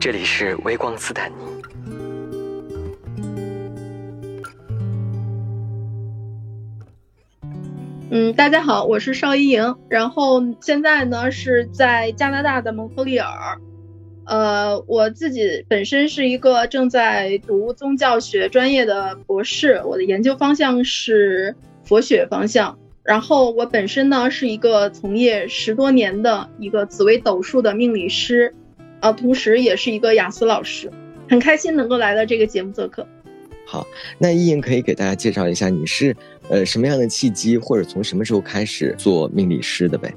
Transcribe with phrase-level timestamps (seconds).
[0.00, 1.34] 这里是微光斯坦尼。
[8.10, 13.58] 嗯，大家好，我是邵一莹，然后现在呢是在加拿大的蒙特利尔。
[14.24, 22.78] 呃，我自己本身是一个正在读宗教学专业的博士，我的研究方向是佛学方向。
[23.02, 28.54] 然后我本身呢是一个从业十多年的一个紫微斗数的命理师，
[29.00, 30.90] 啊，同时也是一个雅思老师，
[31.28, 33.06] 很开心能够来到这个节目做客。
[33.64, 33.86] 好，
[34.18, 36.16] 那依莹可以给大家介绍一下你是
[36.48, 40.14] 呃什么样的契机，或者从什么时候开始做命理师的呗？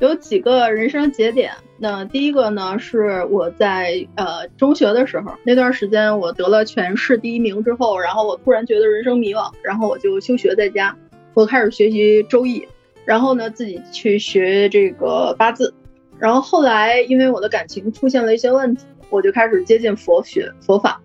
[0.00, 1.52] 有几个人生节点。
[1.78, 10.96] 那第一个呢是我在呃中学的时候，那段时间我得了全市第一名之后，然后我突然觉得人生迷惘，然后我就休学在家。
[11.32, 12.66] 我开始学习周易，
[13.04, 15.72] 然后呢自己去学这个八字，
[16.18, 21.00] 然后后来因为我的感情出现了一些问题，我就开始接近佛学佛法，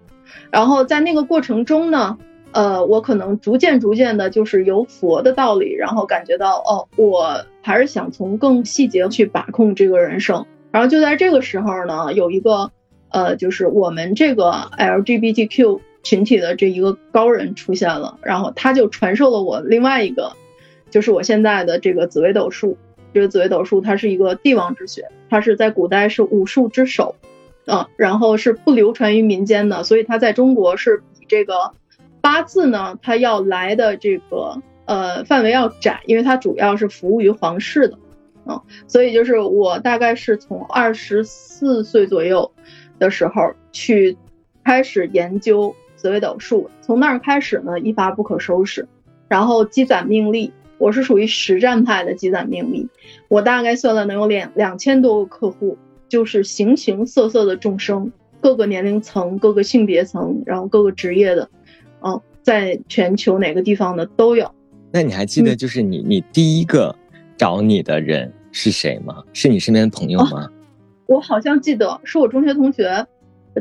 [0.52, 2.17] 然后在那个过程中呢，
[2.52, 12.71] 呃，我可能逐渐逐渐的，就是由佛的道理，然后感觉到哦，我还是想从更细节去把控这个人生，然后就在这个时候呢，有一个
[13.09, 15.81] 呃，就是我们这个 LGBTQ。
[16.02, 20.31] 群体的这一个高人出现了，然后他就传授了我另外一个，
[20.89, 22.77] 就是我现在的这个紫微斗数。
[23.13, 27.15] 这个紫微斗数它是一个帝王之学，它是在古代是武术之首，
[27.65, 31.73] 嗯，然后是不流传于民间的，所以它在中国是比这个
[32.21, 37.97] 八字呢，它要来的这个呃范围要窄，因为它主要是服务于皇室的，
[38.45, 42.52] 嗯，所以就是我大概是从二十四岁左右
[42.97, 44.17] 的时候去
[44.63, 45.75] 开始研究。
[45.99, 48.87] 紫微斗数从那儿开始呢，一发不可收拾，
[49.27, 50.53] 然后积攒命力。
[50.80, 52.88] 我是属于实战派的积攒命力，
[53.27, 55.77] 我大概算了能有两两千多个客户，
[56.08, 58.11] 就是形形色色的众生，
[58.42, 61.48] 各个年龄层、各个性别层，然后各个职业的，
[62.02, 64.49] 嗯，在全球哪个地方的都有。
[64.92, 66.95] 那你还记得就是你你第一个
[67.37, 69.21] 找你的人是谁吗？
[69.33, 70.49] 是你身边的朋友吗？
[71.05, 73.05] 我好像记得是我中学同学，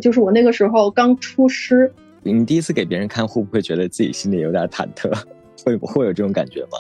[0.00, 1.92] 就是我那个时候刚出师。
[2.22, 5.10] 你第一次给别人看，会不会觉得自己心里有点忐忑？
[5.64, 6.78] 会不会有这种感觉吗？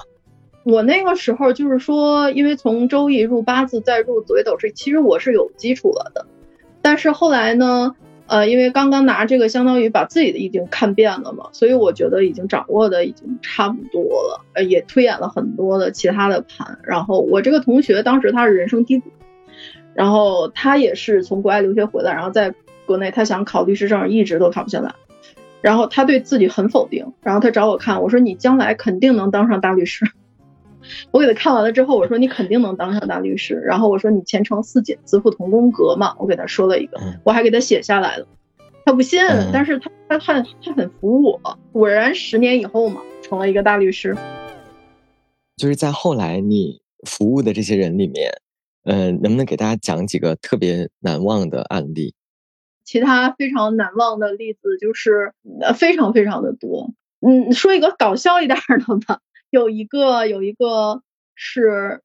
[0.70, 6.26] 我那个时候就是说，因为从周易入八字，再入紫微斗数，其实我是有基础了的。
[6.82, 7.96] 但是后来呢，
[8.26, 14.44] 呃，因为刚刚拿这个，相当于把自己的已经看遍了嘛，所以我觉得已经掌握的已经差不多了。
[14.52, 16.78] 呃，也推演了很多的其他的盘。
[16.82, 19.08] 然后我这个同学当时他是人生低谷，
[19.94, 22.52] 然后他也是从国外留学回来，然后在
[22.84, 24.94] 国内他想考律师证，一直都考不下来。
[25.62, 30.04] 然后他对自己很否定，然后他找我看，我说你将来肯定能当上大律师。
[31.10, 33.54] 我给他看完了之后，我说你肯定能当上大律师。
[33.54, 38.26] 然后我说你前程似锦，自负同宫格嘛，我给他说了一个，我还给他写下来了。
[38.84, 39.20] 他不信，
[39.52, 41.58] 但是他他他他很服我。
[41.72, 44.16] 果然十年以后嘛，成了一个大律师。
[45.56, 48.30] 就是在后来你服务的这些人里面，
[48.84, 52.14] 嗯，能不能给大家讲几个特别难忘的案例？
[52.84, 59.20] 其他非常难忘的例子就是呃非常非常的多，嗯，说一个搞笑一点的吧，
[59.50, 61.02] 有一个有一个
[61.34, 62.02] 是，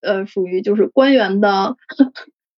[0.00, 1.76] 呃，属于就是官员的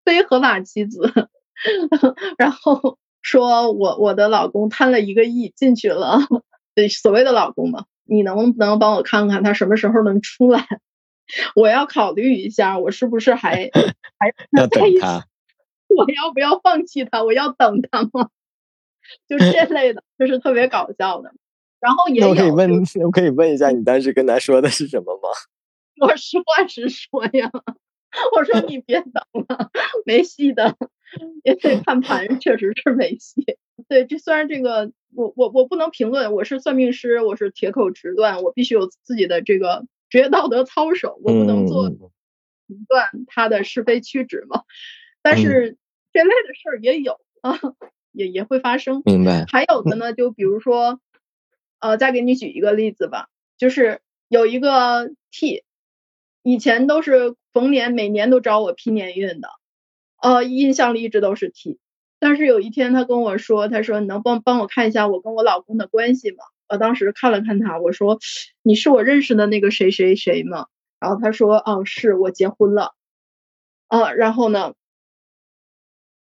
[0.05, 1.01] 非合法妻子，
[2.39, 6.19] 然后说我我的老公贪了一个亿进去了，
[6.75, 10.67] 对所谓的老公嘛，你能不能帮我看看他什么时候能出来？
[11.55, 13.71] 我要考虑一下，我是不是还
[14.19, 15.27] 还要等他？
[15.97, 17.23] 我要不要放弃他？
[17.23, 18.31] 我要等他吗？
[19.29, 21.33] 就这类的，就是特别搞笑的。
[21.81, 22.71] 然后也有，我可以问，
[23.05, 25.29] 我可以问一下，你当时跟他说的是什么吗？
[26.07, 27.51] 我实话实说呀，
[28.37, 29.71] 我说你别等了，
[30.05, 30.77] 没戏的。
[31.43, 33.45] 因为看盘确实是没戏。
[33.89, 44.63] 对，这虽然这个我我我不能评论，我是算命师，我是铁口直断，我必须有自己的这个职业道德操守，我不能做评断他的是非曲直嘛。
[45.21, 45.77] 但是
[46.13, 47.59] 这类的事儿也有啊，
[48.13, 49.03] 也也会发生。
[49.05, 49.45] 明白。
[49.49, 51.01] 还有的呢，就比如说，
[51.81, 53.29] 呃，再给你举一个例子吧，
[53.59, 55.65] 就是有一个 T，
[56.43, 59.49] 以前都是逢年每年都找我批年运的，
[60.23, 61.79] 呃，印象里一直都是 T。
[62.19, 66.45] 但是有一天他跟我说，他说你能帮帮我看一下我跟我老公的关系吗？
[66.69, 68.19] 我当时看了看他，我说
[68.63, 70.67] 你是我认识的那个谁谁谁吗？
[71.01, 72.95] 然后他说，哦，是我结婚了。
[73.89, 74.75] 啊，然后呢？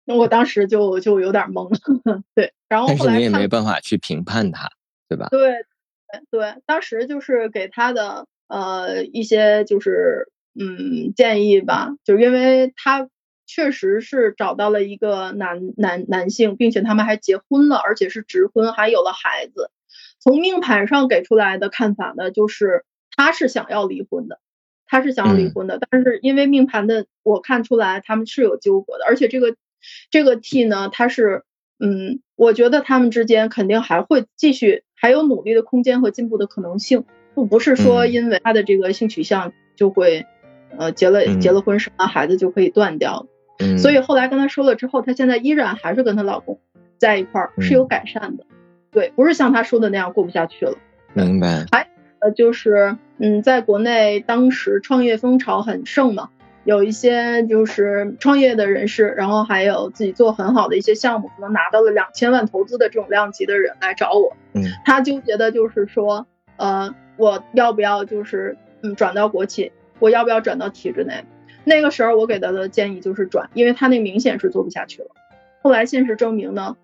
[0.06, 1.70] 我当时就就有点懵
[2.04, 4.68] 了， 对，然后后来你也没办法去评判他，
[5.10, 5.28] 对吧？
[5.30, 5.66] 对，
[6.32, 13.10] 对，当时就是给他的呃一些就是嗯建议吧，就因为他
[13.48, 19.72] 确实是找到了一个男男男性，并且他们还结婚了，而且是直婚，还有了孩子。
[20.20, 22.86] 从命盘上给出来的看法呢，就是
[23.16, 24.40] 他是想要离婚的，
[24.86, 29.56] 他是想要离婚的，但是因为命盘的我看出来他们是有纠葛的，而且这个
[30.12, 31.44] 这个 T 呢，他是
[31.80, 40.26] 嗯，我觉得他们之间肯定还会继续，还有努力的空间和进步的可能性，不不是说因为他的这个性取向就会
[40.78, 43.28] 呃结了结了婚生了孩子就可以断掉。
[43.78, 46.60] 所以后来跟他说了之后，她现在依然还是跟她老公
[46.98, 48.46] 在一块儿，是有改善的。
[48.90, 50.78] 对，不是像她说的那样过不下去了。
[51.14, 51.66] 明白。
[51.72, 51.88] 还
[52.20, 56.30] 呃就是，嗯，在国内当时创业风潮很盛嘛，
[56.70, 64.38] 有一些就是创业的人士，然后还有自己做很好的一些项目，可能拿到了两千万投资的这种量级的人来找我。
[64.54, 64.66] 嗯。
[64.86, 66.28] 他纠结的就是说，
[66.58, 71.26] 呃，我要不要就是嗯转到国企，我要不要转到体制内？
[71.64, 75.08] 那个时候我给他的建议就是转，因为他那明显是做不下去了。
[75.64, 76.78] 后来现实证明呢，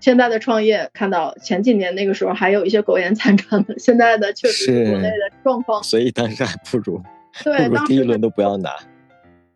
[0.00, 5.82] 现在的创业看到前几年那个时候还有一些苟延残喘的，现在的确实是国内的状况。
[5.82, 7.02] 所以当时还不如
[7.44, 8.70] 对，第一轮都不要拿。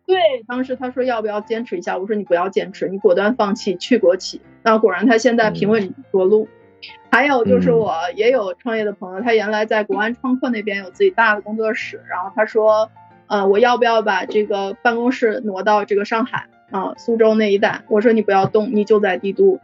[0.05, 0.17] 对，
[0.47, 4.41] 当时他说要不要坚持一下，我说你不要坚持，你果断放弃去国企。
[4.63, 6.47] 那果然他现在平稳着陆。
[7.11, 12.89] 还有就是我也有创业的朋友，他原来在国安创客那边有自己大的工作室，然后他说。
[13.25, 17.81] 呃，我要不要把这个办公室挪到这个上海啊，苏州那一带？
[17.87, 19.59] 我说你不要动，你就在帝都，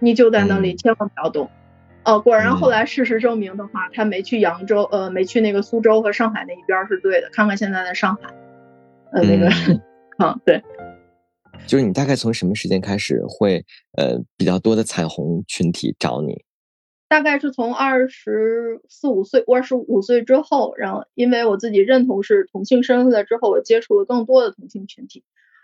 [0.00, 1.48] 你就在那里，千万不要动。
[2.04, 7.30] 哦，果然后来事实证明的话，他没去扬州，呃，没去那个苏州和上海那一边是对的。
[7.32, 8.34] 看看现在的上海，
[9.12, 9.48] 呃，那个，
[10.24, 10.62] 啊，对，
[11.66, 13.64] 就是你大概从什么时间开始会
[13.96, 16.44] 呃比较多的彩虹群体找你？
[17.08, 25.22] 大概是从二十四五岁，二十五岁之后，然后因为我自己认同是同性身份了之后，我接触了更多的同性群体，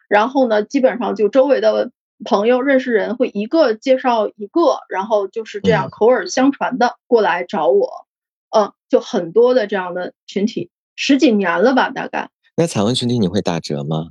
[0.09, 1.91] 然后呢，基本上就周围的
[2.25, 8.07] 朋友认识人会一个介绍一个，然后就是这样口耳相传的过来找我，
[8.57, 12.31] 嗯，就很多的这样的群体，十几年了吧，大概。
[12.57, 14.09] 那彩虹群体你会打折吗？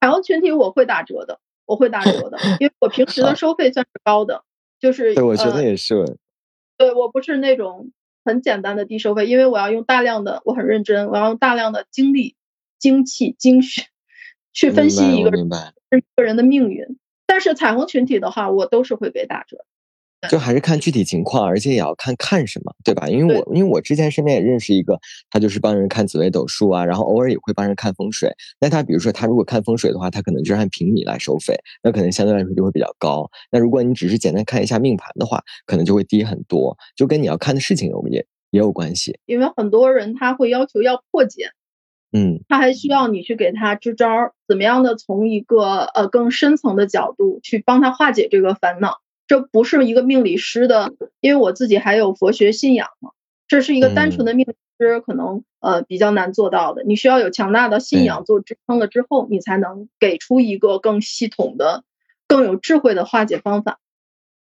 [0.00, 4.44] 彩虹群体我会打折的，我会打折的，因为我平 时的收费算是高的。
[4.78, 6.18] 就是，对，我觉得也是。
[6.76, 7.90] 对我不是那种
[8.24, 12.36] 很简单的低收费，因为我要用大量的，我很认真，我要用大量的精力、
[12.78, 13.86] 精气、精血
[14.52, 16.98] 去分析一个人一个人的命运。
[17.26, 19.64] 但是彩虹群体的话，我都是会给打折。
[20.28, 23.08] 就还是看具体情况，而且也要看看什么，对吧？
[23.08, 24.98] 因为我因为我之前身边也认识一个，
[25.30, 28.32] 他就是帮人看紫微斗数啊，然后偶尔也会帮人看风水。
[28.58, 33.30] 那他比如说他如果看风水的话，他可能就是按平米来收费，那可能相对来说就会比较高。
[33.50, 39.18] 那如果你只是简单看一下命盘的话，可能就会低很多，就跟你要看的事情有也也有关系。
[39.26, 41.50] 因为很多人他会要求要破解，
[42.12, 48.98] 嗯，他还需要你去给他支招，怎么样的从一个呃更深层的角度去帮他化解这个烦恼。
[49.26, 53.10] 这不是一个命理师的，因为我自己还有佛学信仰嘛。
[53.48, 56.82] 这是一个单纯的命理师，可能呃比较难做到的。
[56.82, 61.84] 你需要有强大的信仰做支撑了之后，你才能给出一个更系统的、
[62.26, 63.78] 更有智慧的化解方法。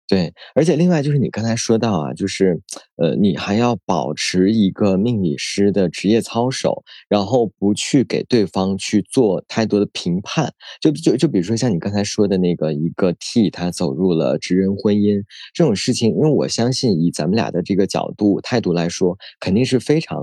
[0.07, 2.61] 对，而且另外就是你刚才说到啊，就是，
[2.97, 10.53] 呃，你还要保持一个命理师的职业操守，然后不去给对方去做太多的评判。
[10.79, 15.23] 就就就比如说像你刚才说的那个一个 T，他走入了直人婚姻
[15.55, 20.19] 这种事情，因为我相信以咱们俩的这个角度态度来说，肯定是非常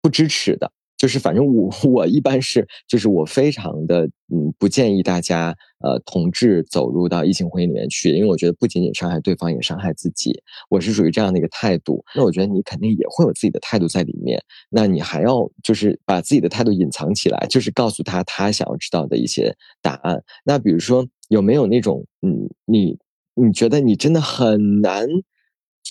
[0.00, 0.70] 不支持的。
[1.02, 10.40] 就是反正我我一般是就是我非常的嗯不建议大家呃同志走入到异性婚姻里面去，因为我觉得不仅仅伤害对方，也伤害自己。
[10.70, 12.04] 我是属于这样的一个态度。
[12.14, 14.40] 那我觉得你肯定也会有自己的态度在里面。
[14.70, 20.22] 那你还要就是把自己的态度隐藏起来，就是告诉他他想要知道的一些答案。
[20.44, 22.96] 那比如说有没有那种嗯你
[23.34, 25.08] 你觉得你真的很难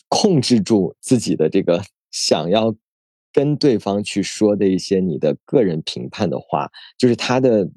[0.08, 2.74] 控制住自己的这个想要。
[3.34, 7.70] 跟对方去说的一些你的个人评判的话，就是他的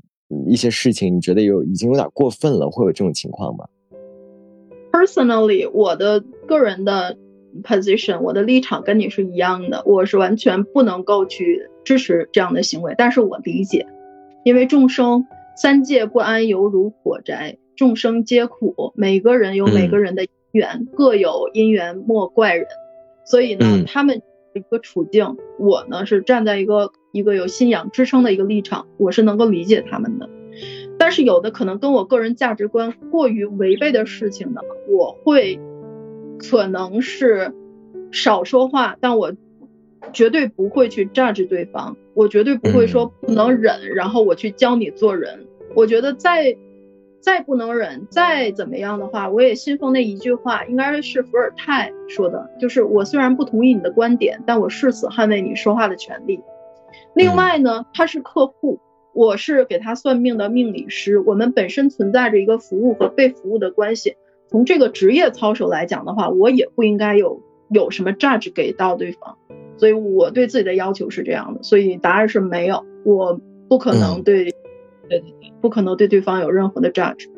[0.48, 3.64] 一些事情，你觉得有已经有点过分了，会有这种情况吗
[4.90, 7.16] ？Personally，我的个人的
[7.62, 12.94] position，我的立场跟你是一样的，我是完全不能够去支持这样的行为。
[12.98, 13.86] 但是我理解，
[14.44, 15.24] 因为众生
[15.56, 22.66] 三界不安，犹如火宅，众生皆苦，每个人有每个人的因缘，各有因缘莫怪人，
[23.24, 24.20] 所以呢，他们。
[24.54, 30.28] 一个处境，我呢是站在一个一个有信仰支撑的一个立场，我是能够理解他们的。
[30.98, 35.58] 但是有的可能跟我个人价值观过于违背的事情呢，我会
[36.38, 37.52] 可能是
[38.12, 39.32] 少说话，但我
[40.12, 45.46] 绝对不会去榨制对方，我绝对不会说不能忍，然后我去教你做人。
[45.74, 46.56] 我觉得再
[47.24, 56.42] 再不能忍，再怎么样的话，我也信奉那一句话，应该是伏尔泰说的，就是我虽然不同意你的观点，但我誓死捍卫你说话的权利。
[57.14, 58.78] 另外呢，他是客户，
[59.14, 64.16] 我是给他算命的命理师，我们本身存在着一个服务和被服务的关系。
[64.48, 67.40] 从这个职业操守来讲的话，我也不应该有
[67.70, 69.38] 有什么 judge 给到对方，
[69.78, 74.54] 所以我对自己的要求是这样的，所以答案是没有，我不可能对，
[75.08, 77.28] 对对对，不可能对对方有任何的 judge。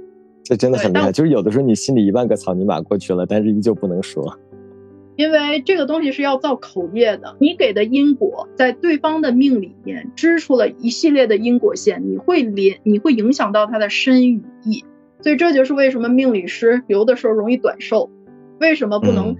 [0.42, 4.38] 这真的很厉害，就是有的时候你心里一万个草泥马过去了，但是依旧不能说。
[5.16, 14.84] 因为这个东西是要造口业的，你给的因果在对方的命里面织出了一系列的因果线，你会连，你会影响到他的身与意。
[15.22, 18.10] 所以这就是为什么命理师有的时候容易短寿，
[18.60, 19.34] 为什么不能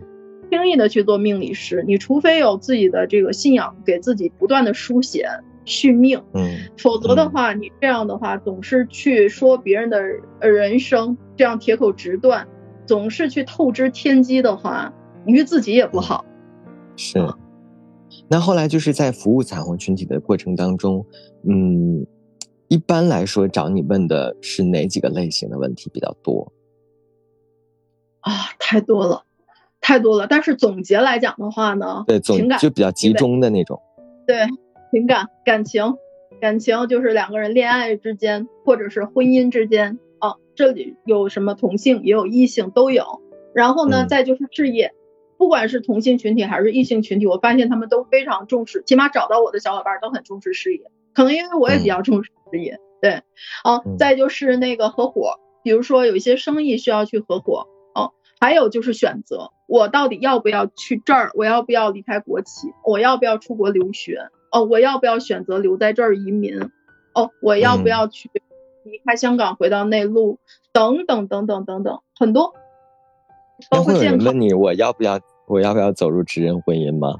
[0.50, 1.84] 轻易的去做命理师？
[1.86, 5.28] 你除非有自己的这个信仰，给自己不断的书写
[5.66, 10.00] 续命，嗯，否则的话，你这样的话总是去说别人的
[10.40, 12.48] 人生，这样铁口直断，
[12.86, 14.94] 总是去透支天机的话，
[15.26, 16.24] 于自己也不好。
[16.96, 17.18] 是，
[18.28, 21.04] 那后来就是在服务彩虹群体的过程当中，
[21.46, 22.06] 嗯。
[22.68, 26.52] 一般来说，找你问的是哪几个类型的问题比较多？
[28.22, 29.22] 啊，太多了，
[29.80, 30.26] 太多了。
[30.26, 33.80] 但是总结来讲的话呢，对，情感就比较集中的那种。
[34.26, 34.38] 对，
[34.90, 35.96] 情感、感情、
[36.40, 40.34] 感情就是两个人恋爱之间，或者是婚姻之间啊。
[40.54, 43.22] 这里有什么同性也有异性都有。
[43.54, 44.94] 然后呢，再就是事业，
[45.38, 50.82] 不管是同性群体还是异性群体，我发现他们都非常重视，起码找到我的小伙伴都很重视事业。
[51.14, 53.22] 可能因为我也比较重视事业，对，
[53.64, 66.60] 啊，再就是那个合伙，比如说有一些生意需要去合伙，哦，还有就是选择，我到底要不要去这儿，我要不要离开国企，我要不要出国留学，哦，我要不要选择留在这儿移民，
[67.14, 68.30] 哦，我要不要去
[68.84, 70.38] 离开香港回到内陆，
[70.72, 72.54] 等等等等等等，很多，
[73.70, 74.26] 包括健康。
[74.26, 77.14] 问你我要不要我要不要走入直人婚姻吗？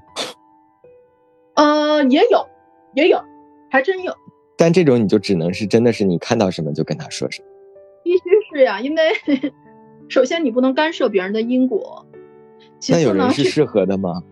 [1.54, 2.46] 呃，也有，
[2.94, 3.22] 也有。
[3.68, 4.14] 还真有，
[4.56, 7.48] 但这种你就只能是真的是你看到什么就跟他说什么，
[8.04, 9.02] 必须是呀，因为
[10.08, 12.06] 首先你不能干涉别人的因果，
[12.88, 14.22] 那有人是适合的吗？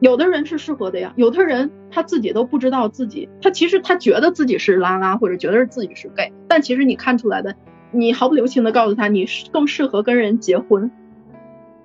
[0.00, 7.54] 有的人是适合的呀，有的人他自己都不知道自己，他其实他觉得自己是拉拉或者觉得是自己是 gay，但其实你看出来的，
[7.92, 10.90] 你毫不留情的告诉他你更适合跟人结婚，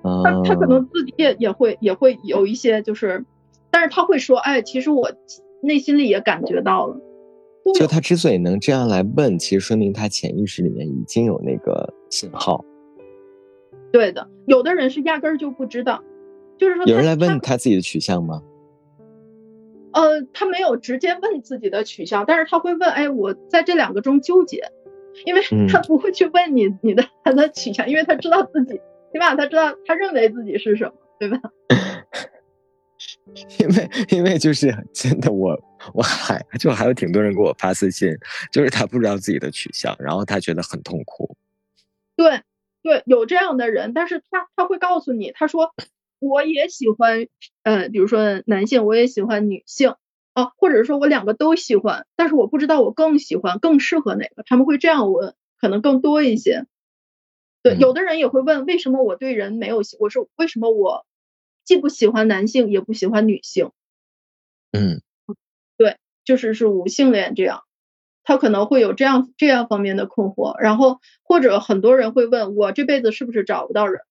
[0.03, 3.25] 他他可能自己也也会也会有一些就是，
[3.69, 5.12] 但是他会说，哎，其实我。
[5.62, 6.95] 内心里也感觉到了，
[7.74, 12.63] 就他之所以能这样来问，其实说明他潜意识里面已经有那个信号。
[13.91, 16.03] 对的，有的人是压根儿就不知道，
[16.57, 18.41] 就是说有人来问他自己的取向吗？
[19.93, 24.71] 呃，他没有直接问自己的取向，但是他会问：哎，我在这两个中纠结，
[25.25, 28.74] 因为他不会去问你你的他的取向，因为他知道自己，
[29.13, 31.39] 起码他知道他认为自己是什么，对吧？
[33.59, 35.57] 因为，因为就是真的，我
[35.93, 38.09] 我还就还有挺多人给我发私信，
[38.51, 41.35] 就是他不知道自己的取向，然后他觉得很痛苦。
[42.15, 42.41] 对，
[42.83, 45.74] 对，有这样的人，但是他他会告诉你，他说
[46.19, 47.27] 我也喜欢，
[47.63, 49.95] 呃，比如说男性，我也喜欢女性，
[50.34, 56.65] 啊，或者是说我两个都喜欢，但是我不知道我更喜欢、更适合哪个，他们会这样问，可能更多一些。
[57.63, 61.05] 对，有的人也会问，为什么我对人没有，我说为什么我。
[61.63, 63.72] 既不喜欢男性，也不喜欢女性。
[64.72, 65.01] 嗯，
[65.77, 67.63] 对，就是是无性恋这样，
[68.24, 70.55] 他可能会有这样这样方面的困惑。
[70.60, 74.03] 然后或者很多人会问我这辈子是不是找不到人，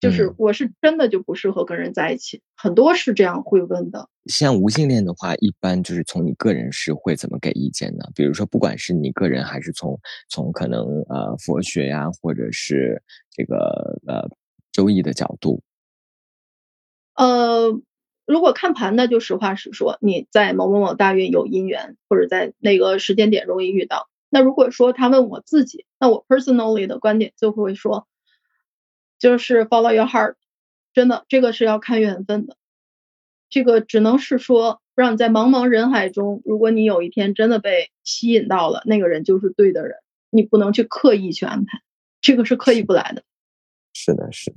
[0.00, 2.40] 就是我是真的就不适合跟人在一起。
[2.56, 4.08] 很多是这样会问的。
[4.26, 8.04] 像无性恋的话，一般就是从你个人是会怎么给意见呢？
[8.14, 14.28] 比如说，不管是你个人，还是从从可能呃佛学呀，或者是这个呃
[14.72, 15.62] 周易的角度。
[17.14, 17.78] 呃，
[18.26, 24.08] 如果看盘，那就实话实说，你在某某某大运有姻缘，或者在那个时间点容易遇到。
[24.30, 28.06] 那如果说他问我自己，那我 personally 的观点就会说，
[29.20, 30.34] 就是 follow your heart，
[30.92, 32.56] 真的，这个是要看缘分的。
[33.50, 39.96] 这个只能是说，让你在茫茫人海中，如果你有一天真的被吸引到了，那个人就是对的人，
[40.30, 41.80] 你不能去刻意去安排，
[42.20, 43.22] 这个是刻意不来的。
[43.92, 44.56] 是的，是的。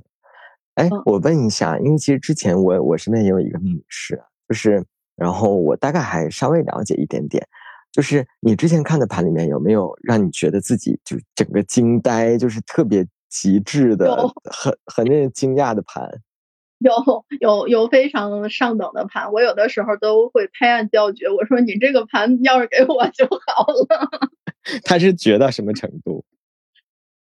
[0.74, 7.46] 哎，我问一下，因为其实之前我我身边也有一个命理师，就是然后我大概还稍微了解一点点，
[7.92, 16.08] 就是你之前看的盘里面有没有让你觉得自己就整个惊呆，就是特别极致的、很很令人惊讶的盘？
[16.78, 16.92] 有
[17.40, 24.30] 有有非常上等的盘，我有的时候都会拍案叫绝，我说你这个盘要是给我就好了。
[24.84, 26.24] 他是绝到什么程度？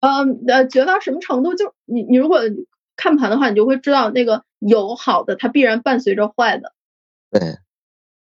[0.00, 1.54] 嗯呃，绝到什么程度？
[1.54, 2.40] 就你你如果
[2.96, 6.72] 看盘的话，你就会知道那个有好的，它必然伴随着坏的。
[7.30, 7.40] 对。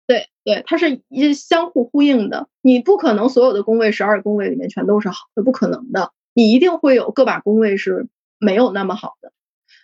[0.08, 2.48] 对对，它是一相互呼应的。
[2.62, 6.13] 你不可能所有的宫位十二宫位里面全都是好的，不可能的。
[6.38, 9.34] 你一定会有个把宫位是没有那么好的。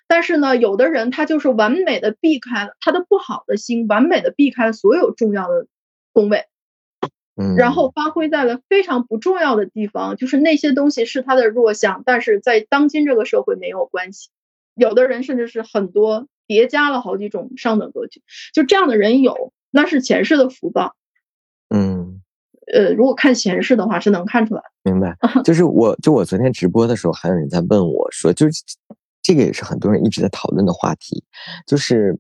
[0.06, 5.66] 但是呢，有的人他就是完美的避开了他的不好的星，完美的避开了所有重要的
[6.12, 6.46] 宫位，
[7.36, 14.30] 嗯，然后发挥在了非常不重要的地方，就是那些东西是他的弱项，但是在当今这个社会没有关系。
[14.76, 18.22] 有的人甚至是很多叠加了好几种上等格局，
[18.54, 19.52] 就这样的人有。
[19.76, 20.96] 那是前世的福报，
[21.68, 22.22] 嗯，
[22.72, 24.62] 呃，如果看前世的话是能看出来。
[24.84, 28.64] 明白， 就是我就我昨天直播的时候，还有人在问我说，就是
[29.22, 31.24] 这个也是很多人一直在讨论的话题，
[31.66, 32.18] 就是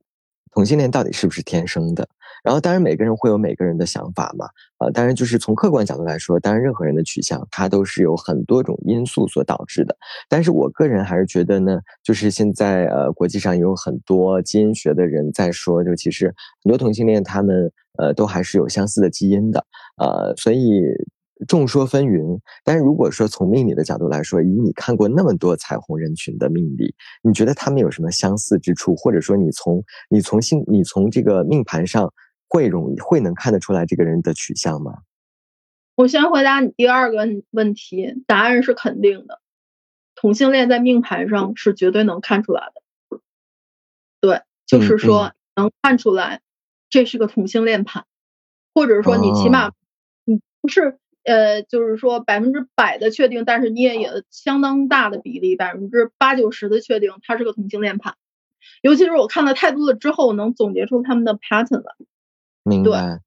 [0.51, 2.07] 同性恋到底是不是天生的？
[2.43, 4.45] 然后，当然每个人会有每个人的想法嘛，
[4.79, 9.95] 呃，当然就是从客观角度来说，当然任何人的取向，它都是有很多种因素所导致的。
[10.27, 16.27] 但是我个人还是觉得呢，就是现在呃，国际上有很多基因学的人在说，就其实
[16.62, 19.65] 很多同性恋他们呃都还是有相似的基因的，
[19.97, 20.81] 呃，所以
[21.47, 22.39] 众说纷纭。
[22.63, 28.95] 但是如果说从命理的角度来说，以你看过那么多彩虹人群的命理，你觉得他们有什么相似之处？
[28.95, 32.13] 或者说你从你从性你从这个命盘上？
[32.50, 35.00] 会容易会能看得出来这个人的取向吗？
[35.95, 37.17] 我先回答你第二个
[37.50, 39.41] 问题，答案是肯定的。
[40.13, 43.19] 同性恋在命盘上是绝对能看出来的。
[44.21, 46.41] 对，就是说能看出来
[46.91, 48.05] 这是个同性恋盘，
[48.75, 49.73] 或者说你起码你
[50.63, 58.15] 不是呃，就是说百分之百的确定，但是你也有相当大的比例，百分之八九十的确定它是个同性恋盘。
[58.82, 61.98] 尤其是我看了太多了之后，能总结出他们的 pattern 了。
[62.63, 63.20] 明白，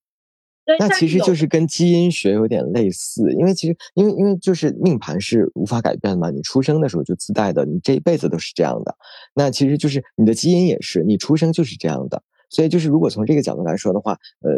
[0.79, 8.97] 那其实就是跟基因学有点类似，因为其实因为因为就是命盘是无法改变的嘛，你出生的时候就自带的，你这一辈子都是这样的。
[9.35, 12.23] 那其实就是你的基因也是，你出生就是这样的。
[12.49, 14.51] 所以就是如果从这个角度来说的话，呃，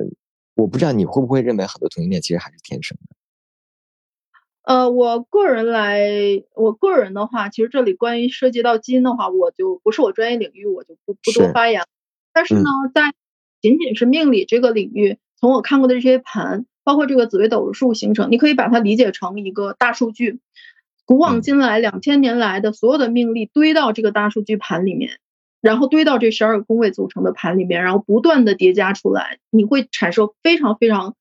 [0.59, 3.14] 我不知道你会不会认为很多同性恋其实还是天生的。
[4.64, 6.03] 呃，我个人来，
[6.55, 11.83] 我个人的话，其实这里关于涉及到基因的话，我就不是我专业领域，我就不不多发言。
[12.33, 13.14] 但是呢，在
[13.62, 20.40] 仅仅是命理这个领域，从我看过的这些盘，包括这个紫微斗数形成，你可以把它理解成一个大数据，
[21.07, 25.18] 古往今来两千年来的所有的命理堆到这个大数据盘里面，
[25.61, 31.16] 然后堆到这十二个宫位组成的盘里面，然后不断的叠加出来，你会产生非常非常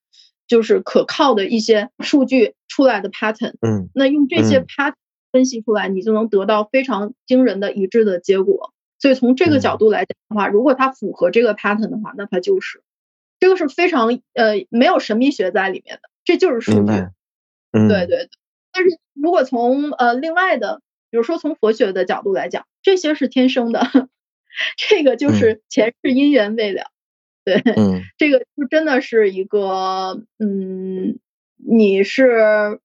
[0.47, 3.53] 就是可靠的一些数据出来的 pattern。
[3.61, 4.93] 嗯，那用这些 pattern
[5.31, 8.73] 分析出来，你就能得到非常惊人的一致的结果。
[8.99, 12.81] 所以从这个角度来讲的话，如果它符合这个 pattern 的话，那它就是
[13.39, 16.91] 这个是非常呃没有神秘学在里面的，这就是数据。
[17.71, 18.29] 嗯，对对对。
[18.73, 23.81] 但是如果从呃另外的，比如说从佛学的角度来讲，这些是天生的，
[24.77, 26.91] 这个就是前世姻缘未了。
[27.43, 31.19] 对，嗯， 这个就真的是一个嗯，
[31.55, 32.79] 你是。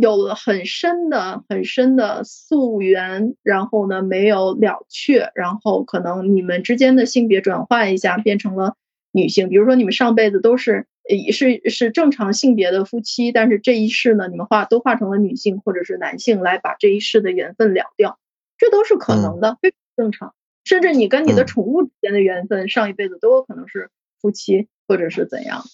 [0.00, 8.76] 有了很深的、很深的溯源，然后呢没有了却，然后可能你们之间的性别转换一下，变成了
[9.10, 9.48] 女性。
[9.48, 10.86] 比如说你们上辈子都是
[11.32, 18.20] 是是正常性别的夫妻，但是这一世呢，你们化都化成了女性或者是男性来把这一世的缘分了掉，
[18.56, 20.32] 这都是可能的，非常正常。
[20.68, 25.64] 甚至你跟你的宠物之间的缘分，上一辈子都有可能是夫妻或者是怎样。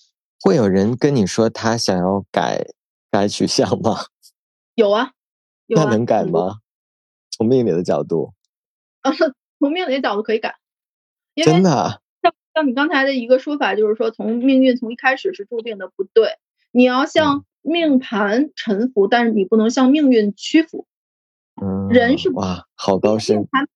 [0.41, 2.65] 会有人跟你说他想要改
[3.11, 3.97] 改取向吗？
[4.77, 5.11] 有啊，
[5.67, 6.59] 那能改吗？
[7.33, 8.35] 从命理的角度，
[9.01, 9.11] 啊，
[9.59, 10.55] 从命理的角度可以改，
[11.45, 12.01] 真的。
[12.23, 16.39] 像像你刚才的一个说法，就是说从命运从一开始是注定的，不对。
[16.71, 20.87] 你要向命盘臣服，但是你不能向命运屈服。
[21.61, 23.39] 嗯，人是哇，好高深。
[23.39, 23.67] 命盘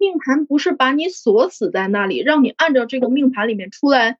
[0.00, 4.18] 命盘不是把你锁死在那里，让你按照这个命盘里面出来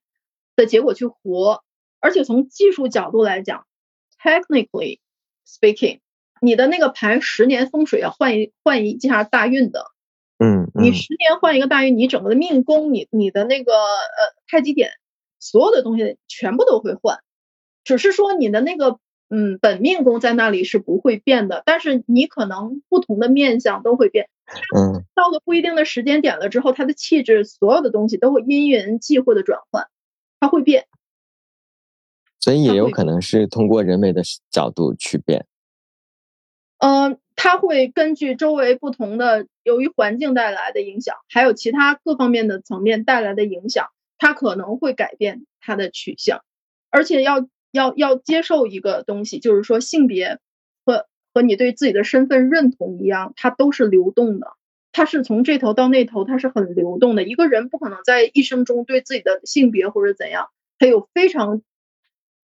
[0.54, 1.64] 的结果去活。
[2.00, 3.66] 而且从技术角度来讲
[4.22, 5.00] ，technically
[5.46, 6.00] speaking。
[6.42, 9.86] 你的那个盘十年风水要换一换一下大运的，
[10.38, 14.92] 嗯，你十年换一个大运，你整个的命宫，你你的那个呃太极点，
[15.38, 17.18] 所有的东西全部都会换，
[17.84, 24.30] 只是说你的那个嗯本命宫在那里是不会变的，但是你可能不同的面相都会变，
[24.76, 29.88] 嗯，到了不一定的时间点了之后，他的气质所有的东西都会因缘际会的转换，
[30.40, 30.86] 他会变，
[32.40, 35.46] 所以也有可能是通过人为的角度去变。
[36.78, 46.42] 嗯，他会根据周围不同的，由于环境带来的影响，还有其他各方面的层面带来的影响，他可能会改变他的取向，
[46.90, 50.38] 而且要要要接受一个东西，就是说性别
[51.40, 54.48] 和你对自己的身份认同一样，它都是流动的，
[54.92, 57.22] 它是从这头到那头，它是很流动的。
[57.22, 60.48] 一个人不可能在一生中对自己的性别或者怎样，
[60.78, 61.62] 他有非常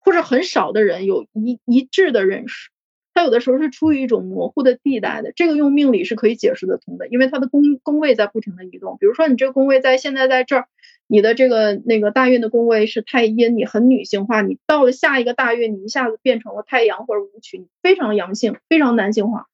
[0.01, 2.71] 或者很少的人有一一致的认识。
[3.13, 8.97] 他有的时候是处于一种模糊的地带的，这个用命理是可以解释得通的，因为它的宫宫位在不停的移动。
[8.99, 10.69] 比如说你这个宫位在现在在这儿，
[11.09, 19.47] 你的这个那个大运的宫位是太阴，你很女性化，你到了下一个大运，你一下子变成了太阳或者武曲，你非常阳性，非常男性化，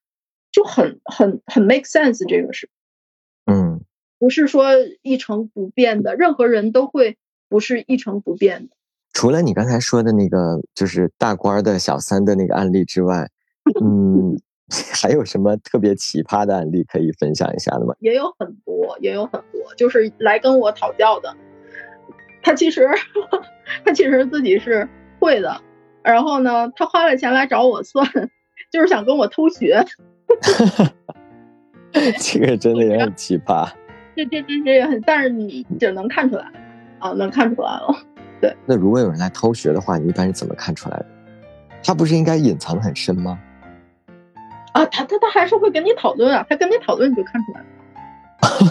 [0.51, 2.27] 就很很很 make sense。
[2.27, 2.69] 这个是，
[3.47, 3.83] 嗯，
[4.19, 4.69] 不是说
[5.03, 8.77] 一成不变的，任何人都会不是一成不变的。
[9.13, 13.29] 除了你刚才说的那个就是大官的小三的那个案例之外。
[13.81, 14.41] 嗯，
[14.95, 17.95] 还有什么特别奇葩的案例可以分享一下的吗？
[18.01, 21.35] 也有很多，也有很多，就是来跟我讨教的。
[22.43, 22.89] 他其实
[23.85, 24.89] 他其实自己是
[25.21, 25.61] 会的，
[26.03, 28.07] 然后呢，他花了钱来找我算，
[28.73, 29.85] 就是想跟我偷学。
[32.19, 33.71] 这个真的也很奇葩。
[34.17, 36.51] 这这这这也很，但是你只能看出来
[36.99, 37.95] 啊，能看出来了。
[38.41, 38.55] 对。
[38.67, 41.07] 那如果有人来偷学的话，你一般是怎么看出来的？
[41.85, 43.39] 他不是应该隐藏的很深吗？
[44.73, 47.61] 啊，他他他还是会跟你讨论啊，他跟你讨论你就看出来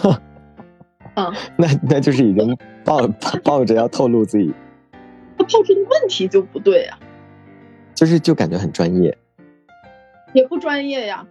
[0.09, 0.21] 了。
[1.13, 3.07] 啊， 那那就是已经抱
[3.43, 4.53] 抱着要透露自己，
[5.37, 6.97] 他抛出的问题就不对啊，
[7.93, 9.15] 就是就感觉很专业，
[10.33, 11.25] 也不专业呀。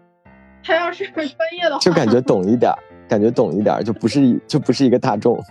[0.62, 2.70] 他要是专业的话， 就感觉懂一点，
[3.09, 5.42] 感觉懂一点，就不是就不是一个大众。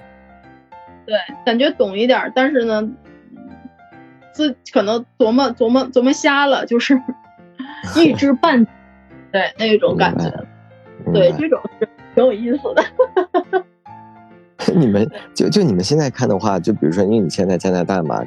[1.06, 2.88] 对，感觉懂一点，但是呢，
[4.32, 7.02] 自可能琢磨琢磨琢磨瞎了，就是
[7.98, 8.66] 一知半。
[9.32, 10.32] 对那种感觉，
[11.14, 13.64] 对这种是挺有意思的。
[14.76, 18.22] 你们 就就你们现在看的话，就比如说，因为你现在加拿大嘛，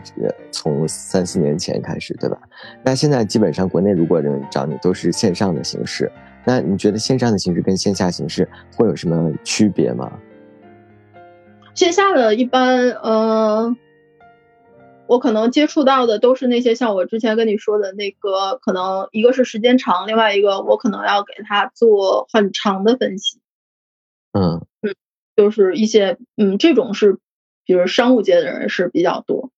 [0.51, 2.39] 从三四年前开始，对吧？
[2.83, 6.11] 那现在基本上国内如果人找你都是线上的形式，
[6.45, 10.11] 那你觉得线上的形式跟线下形式会有什么区别吗？
[11.75, 13.77] 线下的一般，呃。
[15.13, 23.39] 我可能接触到的都是那些像我之前跟你说的那个，可能一个是时间长，另外一个我可能要给他做很长的分析。
[24.33, 24.95] 嗯嗯，
[25.37, 27.19] 就是一些嗯，这种是，
[27.67, 29.51] 比如商务界的人是比较多，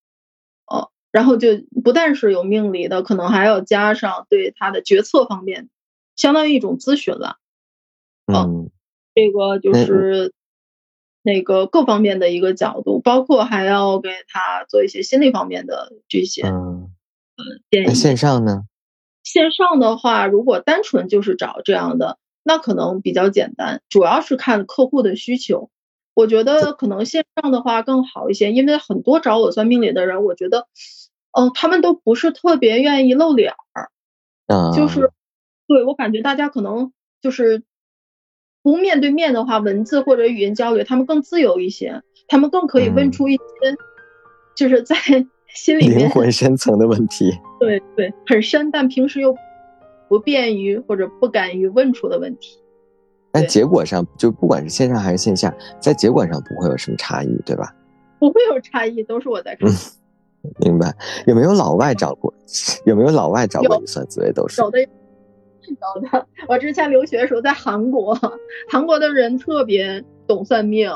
[0.67, 1.51] 哦，然后就
[1.85, 5.69] 不但是有命理的，可能还要加上对他的决策方面，
[6.17, 7.37] 相当于一种咨询了。
[8.27, 8.73] 嗯，
[9.15, 10.35] 这个就是。
[11.27, 16.91] 那个各方面的一个角度，包括还要给他做一些心理方面的这些，嗯，
[17.71, 17.95] 建议。
[17.95, 18.65] 线上呢？
[19.23, 25.71] 线上的话，如果单纯就是找这样的，那可能比较简单，主要是看客户的需求。
[26.13, 30.69] 我觉得可能线上的话更好一些，因为很多找我算命理的人，我觉得，
[31.33, 33.91] 嗯，他们都不是特别愿意露脸儿，
[34.73, 35.11] 就是，
[35.67, 37.63] 对我感觉大家可能就是。
[38.65, 43.43] 不面对面的话，文字或者语音交流，他们更自由一些，他们更可以问出一些，
[44.57, 44.97] 就是在
[45.55, 47.31] 心里面灵魂深层的问题。
[47.61, 49.37] 对对，很深，但平时又
[50.09, 52.59] 不便于或者不敢于问出的问题。
[53.31, 57.71] 但结果上，就不管是线上还是线下，在结果上不会有什么差异，对吧？
[58.19, 59.69] 不会有差异，都是我在看。
[60.61, 60.91] 明白？
[61.27, 62.33] 有没有老外找过？
[62.87, 64.63] 有没有老外找过你算紫微斗数？
[64.63, 64.79] 有的。
[65.69, 68.19] 有的，我之前留学的时候在韩国，
[68.71, 70.91] 韩国的人特别懂算命，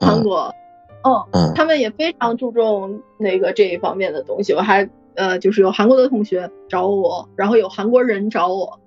[0.00, 0.54] 韩国，
[1.02, 4.52] 哦，他们也非常注重那个这一方面的东西。
[4.52, 8.80] 我还呃，就是有韩国的同学找我，然后有韩国人找我，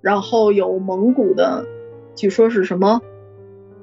[0.00, 1.64] 然后有蒙古的，
[2.14, 3.00] 据说是什么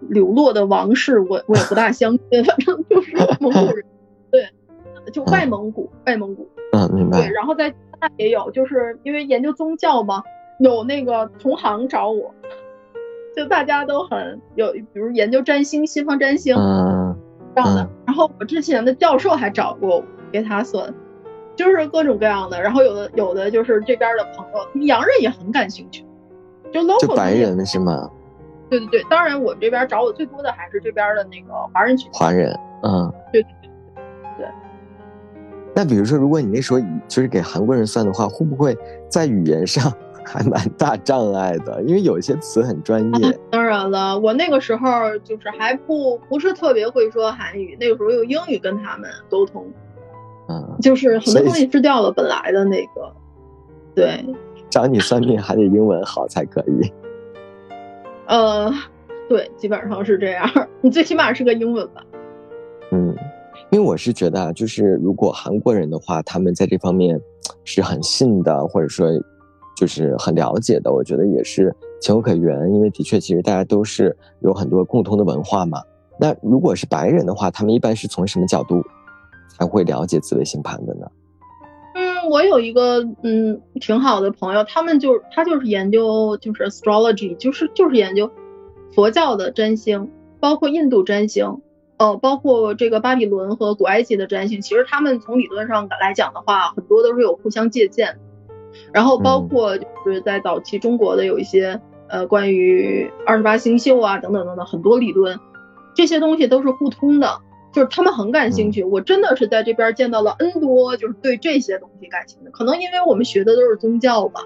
[0.01, 3.85] 流落的王室，我我也不大相信，反正就是蒙古人，
[4.31, 4.49] 对，
[5.11, 7.19] 就外蒙古，外蒙古，嗯，明白。
[7.19, 10.23] 对，然后在那也有，就是因为研究宗教嘛。
[10.61, 12.31] 有那个同行找我，
[13.35, 16.55] 就大家都很有，比如研究占星，西方占星
[17.55, 17.89] 这样的。
[18.05, 20.93] 然后我之前的教授还找过我给他算，
[21.55, 22.61] 就是各种各样的。
[22.61, 26.05] 然后有的有的就是这边的朋友，洋人也很感兴趣，
[26.71, 28.07] 就 local 白人是吗？
[28.69, 32.07] 对对对，当然我们这边找我最多的还是这边的那个华人群。
[32.13, 33.51] 华人，嗯，对对
[34.37, 34.47] 对。
[35.73, 38.77] 那比如说，如果你那时候就是给韩国人算的话，会不会
[39.09, 39.91] 在语言上？
[40.25, 43.39] 还蛮大障碍的，因为有一些词很专业。
[43.51, 49.65] 当然了，我那个时候就是还不不是特别会说韩语，那个时候用英语跟他们沟通。
[50.49, 53.13] 嗯，就是很多东西失掉了本来的那个。
[53.93, 54.25] 对，
[54.69, 56.91] 找你算命还得英文好才可以。
[58.27, 58.73] 呃，
[59.27, 60.49] 对，基本上是这样。
[60.81, 62.03] 你最起码是个英文吧？
[62.91, 63.15] 嗯，
[63.69, 67.19] 因为我是觉得啊，就是如果韩国人的话，他们在这方面
[67.63, 69.07] 是很信的，或者说
[69.81, 72.71] 就是很了解的，我觉得也是情有可原。
[72.71, 75.81] 因为的确，其实大家都是有很多共同的文化嘛。
[76.19, 78.83] 那如果是白人的话，他们一般是从什么角度
[79.49, 81.07] 才会了解紫微星盘的呢？
[81.95, 88.29] 嗯，我有一个嗯挺好的朋友，他们就他就是研究就是 astrology，就是就是研究
[88.93, 91.59] 佛教的占星，包括印度占星，
[91.97, 94.61] 呃，包括这个巴比伦和古埃及的占星。
[94.61, 98.19] 其实他们从理论上来讲的话，很多都是有互相借鉴。
[98.93, 105.39] 然后包括就是在早期中国的有一些呃关于二十八星宿啊等等等等很多理论。
[105.93, 107.39] 这些东西都是互通的，
[107.73, 108.81] 就是他们很感兴趣。
[108.81, 112.51] 我真的是在这边见到了 N 多，就是对这些东西感兴趣的。
[112.51, 114.41] 可能因为我们学的都是宗教吧，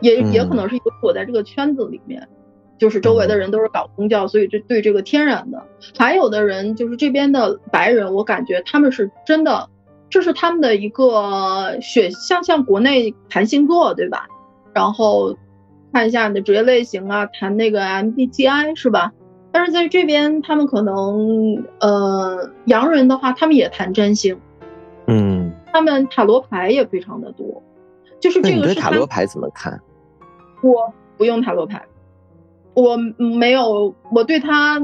[0.00, 2.28] 也也可能是有我在这个圈子里面，
[2.78, 5.62] 就是周围的人都是搞宗教，所以这对这个天然的。
[5.96, 9.68] 还有的人就是这边的白人，我感觉他们是真的，
[10.12, 14.28] 这是他们的一个选，像像国内谈星座对吧？
[14.74, 15.38] 然后
[15.90, 19.10] 看一下你的职业类型啊，谈那个 MBTI 是吧？
[19.50, 24.38] 但是在这边，他们可能，呃，洋人的话，他们也谈占星，
[25.06, 27.62] 嗯，他们塔罗牌也非常的多，
[28.20, 29.80] 就是这个是塔罗牌怎么看？
[30.62, 31.82] 我不用塔罗牌，
[32.74, 34.78] 我没有，我对他，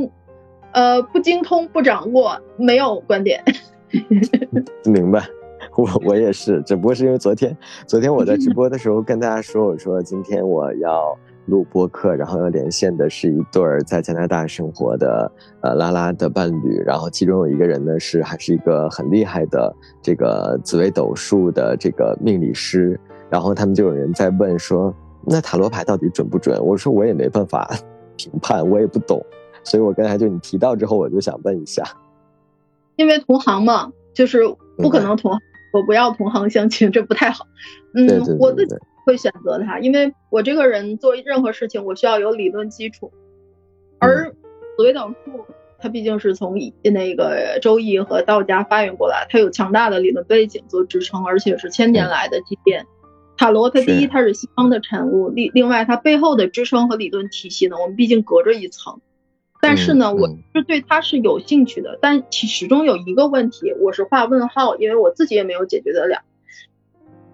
[0.73, 3.45] 呃，不精通，不掌握，没有观点。
[4.91, 5.25] 明白，
[5.77, 11.19] 我我也是，只不过是因为昨天，昨天我在直播的时候跟大家说，我说今天我要。
[11.49, 26.63] 录播客，然后要连线的是一对儿在加拿大生活的呃拉拉的伴侣，然后其中有一个人呢是还是一个很厉害的这个紫微斗数的这个命理师，然后他们就有人在问说，那塔罗牌到底准不准？
[26.63, 27.67] 我说我也没办法
[28.19, 29.19] 评判，我也不懂，
[29.65, 31.83] 所以我刚才就你提到之后，我就想问一下，
[32.99, 34.41] 因为同行嘛，就是
[34.77, 35.33] 不可能同
[35.73, 37.47] 我不要同行相亲，这不太好。
[37.95, 38.77] 嗯，我自己。
[39.07, 43.11] 会选择他，因为我这个人做任何事情，我需要有理论基础。
[43.99, 44.31] 而
[44.77, 45.47] 紫微斗数，
[45.79, 52.85] 它毕竟是从那个周易和道家发源过来，它有强大的理论背景做支撑，而且是千年来的积淀。
[53.39, 59.01] 塔罗，它第一，它是西方的产物，另另外，它背后的支撑和理论体系呢，我们毕竟隔着一层。
[59.69, 66.23] 但是呢，我是对它是有兴趣的，但其始终有一个问题，我是画问号，因为我自己也没有解决得了。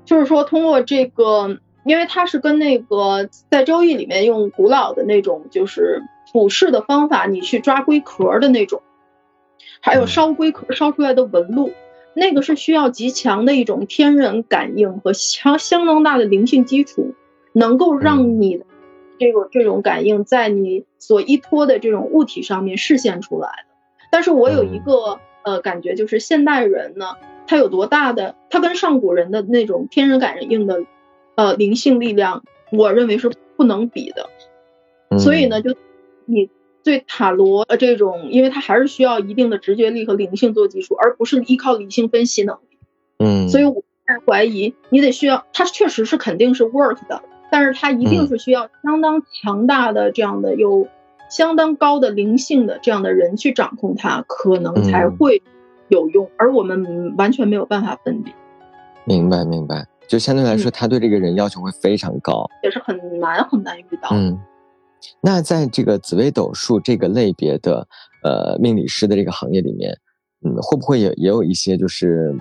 [0.05, 8.83] 就是说，通过这个，因为它是跟那个在《周易》里面用古老的那种就是卜筮的方法，你去抓龟壳的那种，
[9.81, 11.71] 还有烧龟壳烧出来的纹路，
[12.15, 17.15] 那个是需要极强的一种天人感应和相相当大的灵性基础，
[17.53, 18.65] 能够让你
[19.19, 23.75] 这个这种感应在你所依托的这种物体上面实现出来的。
[24.11, 27.07] 但是我有一个呃感觉，就是现代人呢。
[27.47, 28.37] 他有多大的？
[28.49, 30.83] 他跟上古人的那种天人感应的，
[31.35, 34.31] 呃，灵性力量，我认为是不能比的。
[35.19, 35.77] 所以呢，就
[36.25, 36.49] 你
[36.83, 42.79] 对塔罗呃这种，因为它还是需要一定的直觉力和灵性做基础，而不是依靠理性分析能力。
[43.19, 47.23] 嗯，所以我在怀疑你得需要，它确实是肯定是 work 的，
[47.55, 50.89] 但是它一定是需要相当强大的这样的有
[51.31, 55.41] 相当高的灵性的这样的人去掌控它，可能才会。
[55.89, 58.35] 有用，而我们完全没有办法分辨。
[59.05, 59.87] 明白，明白。
[60.09, 64.09] 就相对来说，他对这个人要求会非常高，也是很难很难遇到。
[64.13, 64.41] 嗯，
[65.21, 67.87] 那在这个紫微斗数这个类别的
[68.23, 69.95] 呃命理师的这个行业里面，
[70.43, 72.35] 嗯，会不会也也有一些就是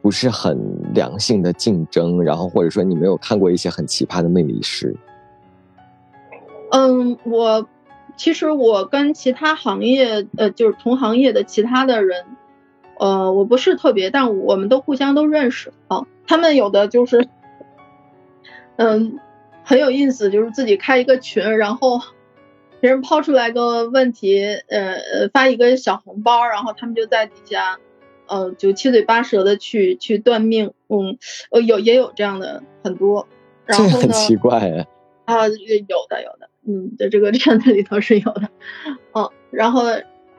[0.00, 0.58] 不是很
[0.94, 2.22] 良性的竞争？
[2.22, 4.96] 然后或者说你没有看过一些很奇葩的命理师？
[6.70, 7.66] 嗯，我
[8.16, 12.24] 其实我跟其他行业呃，就是同行业的其他的人。
[13.00, 16.04] 呃，我不是特别，但我们都互相都认识啊。
[16.26, 17.28] 他们有的就是，
[18.74, 19.20] 嗯，
[19.62, 22.00] 很有意思，就是自己开一个群，然后
[22.80, 27.78] 别人抛出来个问题，呃呃，发一个小红包，然后他们就在底下，
[28.28, 30.72] 呃，就七嘴八舌的去去断命。
[30.88, 31.18] 嗯，
[31.50, 33.26] 呃，有也有这样的很多。
[33.64, 33.90] 然后呢？
[33.98, 34.86] 很奇怪哎。
[35.24, 38.48] 啊，有的有的，嗯，在这个 圈子里头是有的。
[39.14, 39.82] 嗯，然后。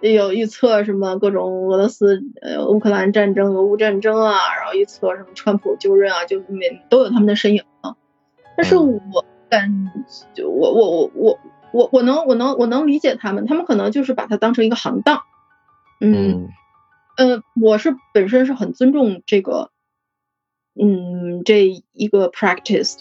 [0.02, 7.98] 有预测什么各种俄罗斯呃乌克兰战争、俄乌战争啊，然后预测什么川普就任啊，就每都有他们的身影啊。
[8.56, 9.92] 但是我感
[10.34, 11.40] 就我我我我
[11.74, 15.22] 我我能我能我能理解他们，他们可能就是把它当成一个行当。
[16.00, 16.48] 嗯
[17.20, 19.72] 呃，我是本身是很尊重这个，
[20.82, 23.00] 嗯，这一个 practice，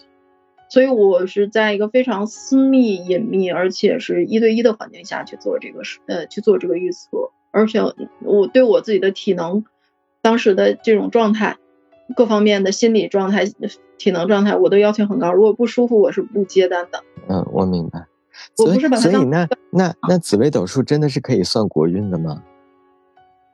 [0.68, 7.30] 所以我是在一个非常私密、隐秘，而且是一对一的环境下去做这个事，呃，去做这个预测。
[7.52, 7.78] 而且
[8.24, 9.64] 我对我自己的体能，
[10.20, 11.56] 当时的这种状态，
[12.16, 13.44] 各方面的心理状态、
[13.98, 15.32] 体能状态，我都要求很高。
[15.32, 17.04] 如果不舒服，我是不接单的。
[17.28, 18.04] 嗯，我明白。
[18.56, 22.42] 我不是把它所以那那那紫微斗数真的是可以算国运的吗？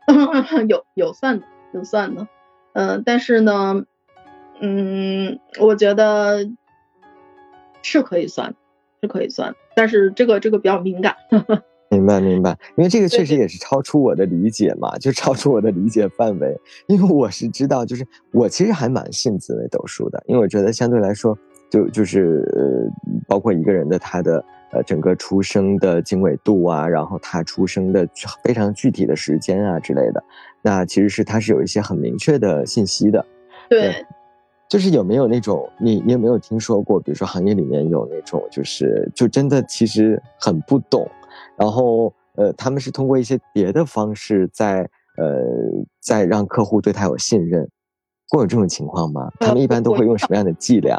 [0.68, 2.28] 有有算的，有算的。
[2.74, 3.84] 嗯，但是呢，
[4.60, 6.50] 嗯，我觉得。
[7.86, 8.54] 是可以算，
[9.02, 11.14] 是可以算，但是这个这个比较敏感。
[11.90, 16.58] 明白明白，因为这个确实也是超出我的理解嘛，就超出我的理解范围。
[16.86, 21.38] 因为我是知道，就是我其实还蛮信紫微斗数的，因为我觉得相对来说，
[21.70, 22.90] 就就是呃，
[23.28, 24.42] 包括一个人的他的
[24.74, 28.06] 呃整个出生的经纬度啊，然后他出生的
[28.42, 30.22] 非常具体的时间啊之类的，
[30.60, 33.24] 那其实是他是有一些很明确的信息的。
[33.68, 34.04] 对。
[34.66, 36.98] 就是有没有那种你你有没有听说过？
[36.98, 41.06] 比如说行业里面有那种就是就真的其实很不懂，
[41.56, 44.80] 然后呃他们是通过一些别的方式在
[45.18, 45.44] 呃
[46.00, 47.68] 在让客户对他有信任，
[48.30, 49.30] 会有这种情况吗？
[49.38, 50.98] 他们一般都会用什么样的伎俩？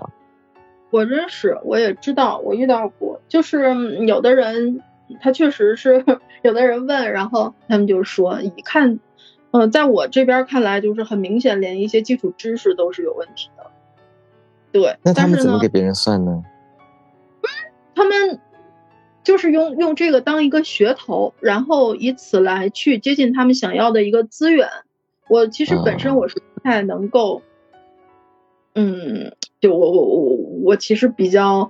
[0.92, 4.82] 我认识，我也知道，我遇到过，就是有的人
[5.22, 6.04] 他确实是
[6.42, 9.00] 有的人问，然后他们就说一看。
[9.52, 13.72] 嗯，在我这边看来，就是很明显，连一些基础知识都是有问题的。
[14.74, 16.44] 对，那他们怎么给别人算呢？
[17.96, 18.42] 他们
[19.24, 24.68] 就是用用这个当一个噱头，然后以此来去接近他们想要的一个资源。
[25.30, 27.42] 我其实本身我是不太能够，
[28.74, 31.70] 嗯，就我我我我其实比较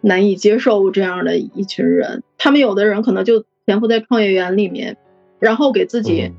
[0.00, 2.22] 难以接受这样的一群人。
[2.38, 4.96] 他们有的人可能就潜伏在创业园里面，
[5.38, 6.32] 然后给自己。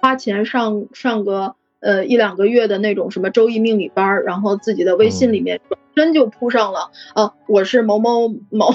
[0.00, 5.60] 花钱上上个呃一两个月的那种什么周易命理班，然后自己的微信里面
[5.94, 8.74] 真就铺上了，呃，我是某某某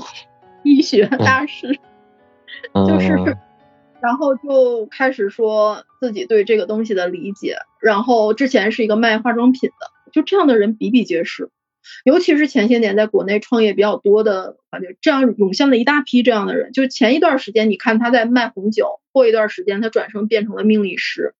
[0.63, 1.77] 医学大师，
[2.73, 3.09] 就是，
[3.99, 11.49] 然后就开始说自己对这个东西的理解，然后之前是一个卖化妆品的，就这样的人比比皆是。
[12.03, 16.71] 尤其是前些年在国内创业比较多的环境，这样涌现了一大批这样的人。
[16.71, 21.33] 就是前一段时间，你看他在卖红酒，过一段时间他转生变成了命理师。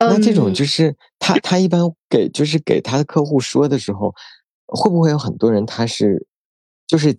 [0.00, 4.14] 那这种就是他他一般给就是给他的客户说的时候，
[4.66, 6.26] 会不会有很多人他是
[6.86, 7.12] 就是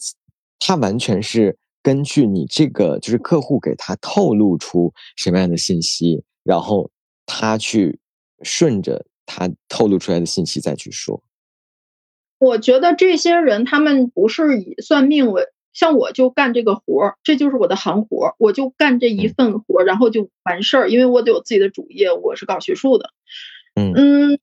[0.59, 6.89] 他完全是根据你这个就是客户给他透露出什么样的信息，然后
[7.25, 7.99] 他去
[8.43, 11.21] 顺着他透露出来的信息再去说。
[12.39, 23.11] 我觉得这些人他们不是以算命为，像我就干这个活儿，这就是我的行活儿，我就干这一份活儿，然后就完事儿，因为我得有自己的主业，我是搞学术的，
[23.93, 24.39] 嗯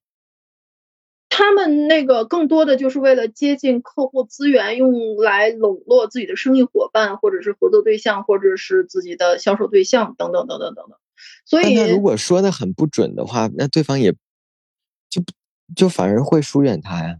[1.29, 10.97] 他们那个更多的就是为了接近客户资源，用来笼络自己的生意伙伴，或者是合作对象，或者是自己的销售对象等等等等等等。
[11.45, 14.13] 所以，如果说的很不准的话，那对方也
[15.11, 15.23] 就
[15.75, 17.17] 就反而会疏远他呀。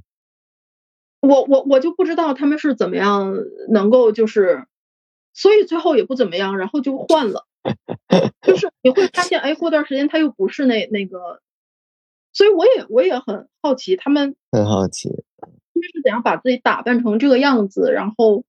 [1.27, 3.35] 我我我就不知道他们是怎么样
[3.69, 4.67] 能够就是，
[5.33, 7.47] 所以最后也不怎么样，然后就换了，
[8.43, 11.41] 就是你会发现，哎，过段时间他又不是那那个，
[12.33, 15.09] 所以我也我也很好奇他们很好奇，
[15.41, 18.45] 他们是怎样把自己打扮成这个样子，然后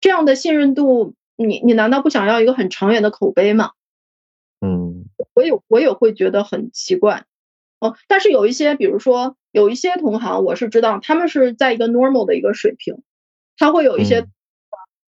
[0.00, 3.72] 这样的信任度，你你难道不想要一个很长远的口碑吗？
[4.60, 7.24] 嗯，我也我也会觉得很奇怪。
[7.80, 13.02] 哦，但是有一些，比如说有一些同行，我是知道他们是在一个 normal 的一个水平，
[13.56, 14.26] 他会有一些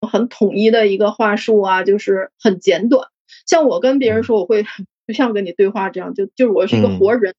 [0.00, 3.08] 很统一的一个话术啊，就是很简短。
[3.46, 4.64] 像我跟别人说，我会
[5.06, 7.34] 就像跟你对话这样，就就是我是一个活人，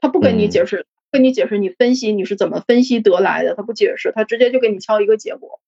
[0.00, 5.60] 他不跟你解释，跟你解释你分析你是怎么分析得来的，他不解释，他直接就给你敲一个结果。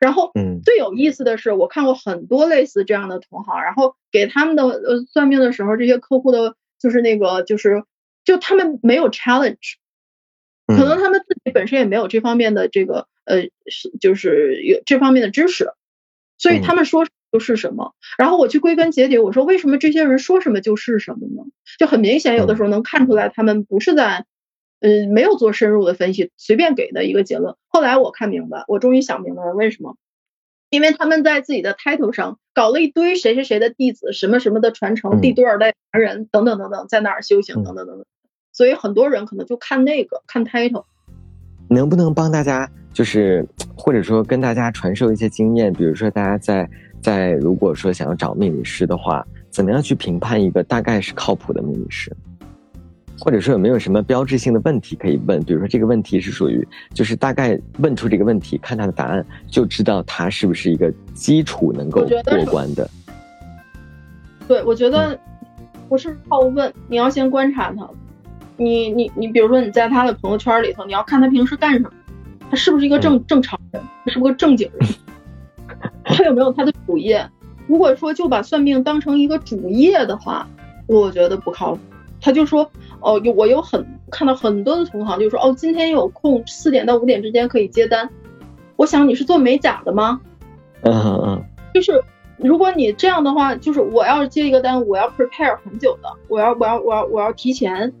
[0.00, 7.84] 然后，嗯，最有意思的是，我看过很多类似这样的同行，然后给他们的呃算命的时候，这些客户的就是那个就是。
[8.26, 9.74] 就他们没有 challenge，
[10.66, 15.70] 可能他们自己本身也没有这方面的这个呃，是就是有这方面的知识，
[16.38, 17.94] 所以他们说就是什么。
[18.18, 21.44] 然后我去归根结底，我说为什么这些人说什么就是什么呢？
[21.78, 24.24] 就很明显，有的时候能看出来他们不是在，
[24.80, 27.54] 嗯，没有做深入的分析，随便给的一个结论。
[27.68, 29.96] 后来我看明白，我终于想明白了为什么，
[30.70, 38.06] 因为他们在自己的 title 上搞了一堆谁谁谁的弟子，什么什么的传承，第多少代传人等等等等，在哪儿修行等等等等。
[38.56, 40.84] 所以很多人可能就看那个看 title，
[41.68, 43.46] 能不能帮大家就是
[43.76, 45.70] 或者说跟大家传授一些经验？
[45.70, 46.66] 比如说大家在
[47.02, 52.10] 在如果说想要找命理师的话，怎么样去评判一个大概是靠谱的命理师？
[53.18, 55.38] 或者说有没有什么标志性的问题可以问？
[55.44, 62.88] 比如说这个问题是属于，就是大概问出这个问题，看他的答案就知道他是不是一个基础能够过关的。
[64.48, 65.18] 对，我觉得
[65.90, 67.86] 不是靠问，你要先观察他。
[68.56, 71.90] 你你你，比如说你在他的朋友圈里头，你要看他平时干什么，
[72.50, 74.88] 他是不是一个正正常人，他是不是个正经人，
[76.04, 77.28] 他有没有他的主业？
[77.66, 80.46] 如果说就把算命当成一个主业的话，
[80.86, 81.80] 我觉得不靠谱。
[82.20, 88.08] 他就说，哦，有我有很看到很多的同行就说，哦，今天有空，四点到五点之间可以接单。
[88.76, 90.20] 我想你是做美甲的吗？
[90.82, 91.44] 嗯嗯嗯。
[91.74, 92.02] 就是
[92.38, 97.92] 如果你这样的话，就是我要接一个单，我要 prepare 很久的，我要我要我要我要提前。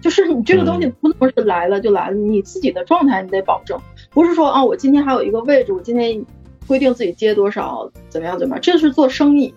[0.00, 3.78] 就是你这个东西不能是来了就来了，你自己的状态你得保证，
[4.10, 6.24] 不是说啊，我今天还有一个位置，我今天
[6.66, 9.54] 规定自己接多少，怎么样怎么样，这是做生意，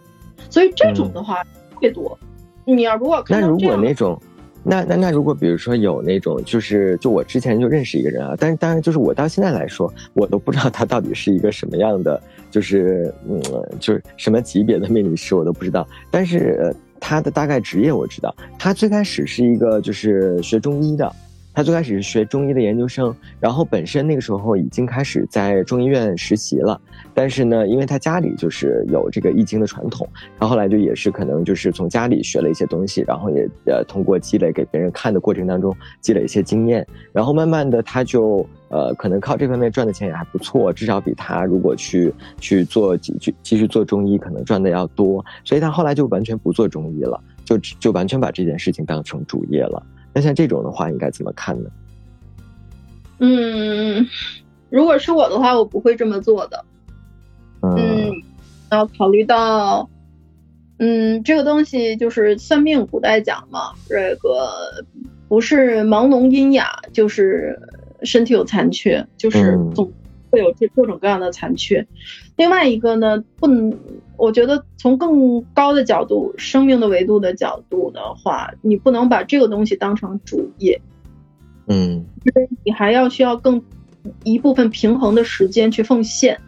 [0.49, 2.17] 所以这种的话特别多。
[2.65, 4.19] 你要如果那如果那种，
[4.63, 13.41] 那那那如果比如说有那种，就是就我之前就认识一个人啊，但是当然就是我到现在来说，我都不知道他到底是一个什么样的，就是嗯，
[13.79, 15.85] 就是什么级别的命理师我都不知道。
[16.09, 16.73] 但是
[17.05, 21.13] 他的大概职业我知道，他最开始是一个就是学中医的。
[21.55, 26.81] 他最开始是学中医的研究生，然后本身那个时候已经开始在中医院实习了。
[27.13, 30.07] 但是呢，因为他家里就是有这个易经的传统，
[30.39, 38.43] 他后来就也是可能就是从家里学了一些东西，然后也呃通过积累给别人看的过程当中积累一些经验，然后慢慢的他就
[38.73, 45.23] 呃可能靠这方面赚的钱也还不错，至少比他如果去去做继续继续做中医可能赚的要多。
[45.45, 49.85] 所以他后来就完全不做中医了，就就完全把这件事情当成主业了。
[50.11, 51.69] 那像这种的话，应该怎么看呢？
[53.19, 54.07] 嗯，
[54.71, 56.65] 如果是我的话，我不会这么做的。
[57.61, 58.11] 嗯，
[58.71, 59.87] 要考虑到，
[60.79, 64.83] 嗯，这个东西就是算命，古代讲嘛，这个
[65.27, 67.57] 不是盲聋阴哑，就是
[68.03, 69.91] 身体有残缺，就是总
[70.29, 71.87] 会有这各种各样的残缺。
[72.35, 73.77] 另外一个呢，不能。
[74.15, 80.79] 我觉得从更高的角度，生命的维度的角度的话，你不能把这个东西当成主业，
[81.65, 83.61] 嗯，因为你还要需要更
[84.23, 86.39] 一部分平衡的时间去奉献，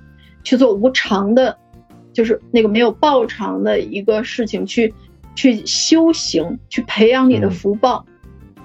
[0.44, 1.58] 去做无偿的，
[2.14, 4.94] 就是那个没有报偿的一个事情，去
[5.34, 8.06] 去修行，去培养你的福报，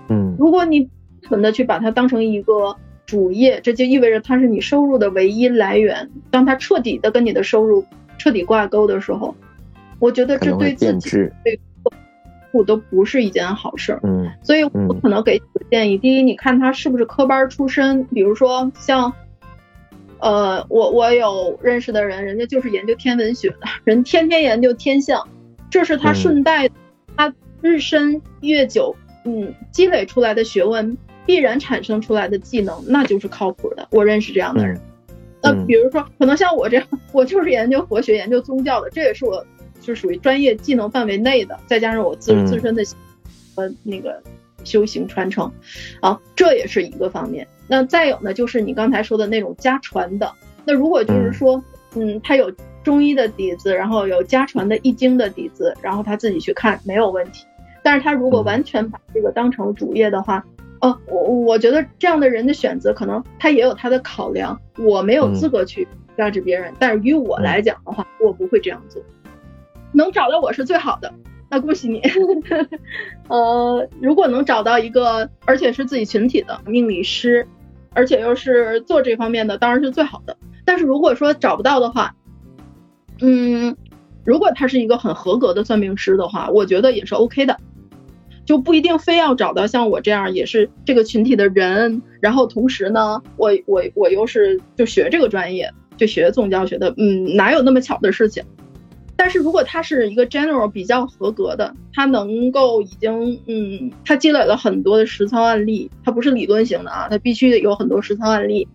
[0.09, 0.89] 嗯，如果你
[1.31, 2.77] 纯的去把它当成一个
[3.07, 7.87] 主业，这就意味着它是你收入的唯一来源，当它彻底的跟你的收入。
[8.19, 9.35] 彻底挂钩的时候，
[9.99, 11.11] 我觉得这对自己
[11.43, 11.91] 对客
[12.53, 14.01] 户都不是一件好事儿。
[14.03, 19.11] 嗯，所以我可能给几个建议：第一，你看他是不是科班出身，比如说像，
[20.19, 25.27] 呃，我我有认识的人，人家就是研究天文学的，人天天研究天象，
[25.71, 26.69] 这是他顺带
[27.17, 30.99] 他日深月久，嗯，积累出来的学问，
[31.31, 33.87] 必然产生出来的技能，那就是靠谱的。
[33.93, 34.81] 我认识这样的人。
[35.41, 39.47] 那比如说，可能像我这样，我就是研究佛学、研究宗教的，这也是我
[39.81, 41.57] 就属于专业技能范围内的。
[41.69, 42.83] 再加上我自自身的
[43.55, 44.21] 呃那个
[44.65, 45.49] 修行传承，
[46.01, 47.47] 啊，这也是一个方面。
[47.69, 50.29] 那再有呢，就是你刚才说的那种家传的。
[50.65, 51.63] 那如果就是说，
[51.95, 52.53] 嗯，他有
[52.83, 57.47] 中医的底子，然后有家传的易经的底子，然后他自己去看没有问题。
[57.85, 60.45] 但是他如果完全把这个当成主业的话，
[60.81, 66.73] 哦，我我觉得这样的人的选择，可能他也有他的考量，我没有资格去压制别人。
[66.79, 69.03] 但是于我来讲的话，我不会这样做。
[69.93, 71.13] 能找到我是最好的，
[71.51, 72.01] 那恭喜你。
[73.29, 77.47] 呃，如果能找到一个，而且是自己群体的命理师，
[77.93, 80.37] 而且又是做这方面的，当然是最好的。
[80.65, 82.15] 但是如果说找不到的话，
[83.21, 83.77] 嗯，
[84.25, 87.59] 如果他是一个很合格的算命师的话，我觉得也是 OK 的。
[88.51, 98.43] 就不一定非要找到像我这样也是这个群体的人，然后同时呢，我我我又是就学这个专业，就学宗教学的，嗯，哪有那么巧的事情？
[99.15, 108.67] 但是如果他是一个 general 比较合格的，他能够已经，嗯，他积累了很多的实操案例，他不是理论型的啊，他必须有很多实操案例。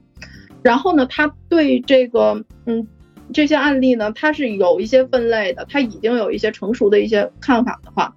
[0.63, 2.87] 然后呢，他对这个，嗯，
[3.33, 8.15] 这些案例呢，他是有一些分类的，他已经有一些成熟的一些看法的话。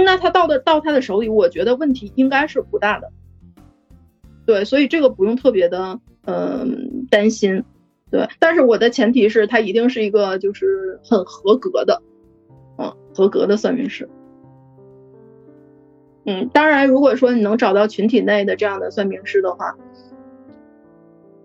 [0.00, 3.12] 那他到的到他的手里，我觉得问题应该是不大的。
[4.46, 7.64] 对，所以这个不用特别的嗯担心。
[8.10, 12.02] 对，但是我的前提是他一定是一个就是很合格的，
[12.78, 14.08] 嗯，合格的算命师。
[16.24, 19.76] 嗯，当然，如果说你能找到群体内的这样的算命师的话，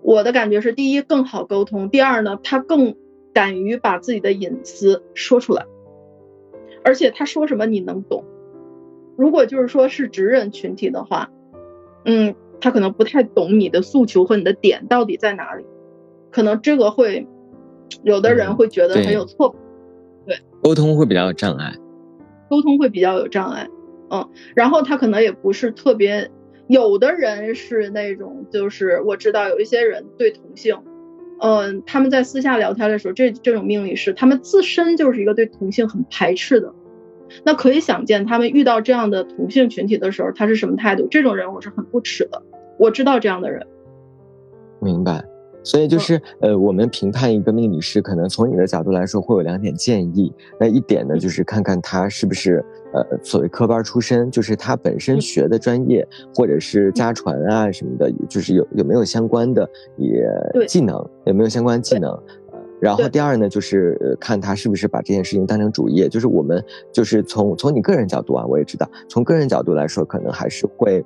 [0.02, 2.95] 我的感觉是：第一，更好沟通；第二呢，他更
[3.34, 5.66] 敢于把自己的隐私说出来，
[6.84, 8.24] 而且他说什么你能懂。
[9.18, 11.32] 如果就是说是直人群体的话，
[12.05, 15.65] 嗯，他可能不太懂你的诉求和你的点到底在哪里，
[16.32, 17.28] 可能这个会
[18.03, 19.55] 有的人会觉得很有错，
[20.26, 21.74] 对，沟通会比较有障碍，
[22.49, 23.68] 沟通会比较有障碍，
[24.09, 26.30] 嗯，然后他可能也不是特别，
[26.68, 30.78] 有的人是那种就是我知道有一些人对同性。
[31.39, 36.74] 嗯，他们在私下聊天的时候，这这种命理师，他们自身就是一个对同性很排斥的。
[37.43, 41.07] 那可以想见，他们遇到这样的同性群体的时候，他是什么态度？
[41.09, 42.41] 这种人我是很不耻的。
[42.78, 43.65] 我知道这样的人。
[44.80, 45.23] 明白。
[45.63, 50.32] 所以就是呃，我们评判一个命理师，可能从你的角度来说，会有两点建议。
[50.57, 52.63] 那一点呢，就是看看他是不是
[52.93, 60.25] 呃所谓科班出身，就是他本身学的专业，或者是家传啊什么的，就是有有没有相关的也
[60.69, 62.17] 技能，有没有相关技能。
[62.80, 66.07] 然后第二呢，就是看他是不是把这件事情当成主业。
[66.07, 71.03] 就是我们就是从从你个人角度啊，我也知道，从个人角度来说，可能还是会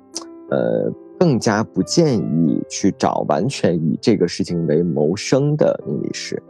[0.50, 0.92] 呃。
[1.20, 6.42] 更加不建议去找完全以这个事情为谋生的命理师。